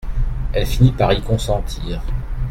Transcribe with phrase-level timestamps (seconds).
[0.51, 2.01] Elle finit par y consentir.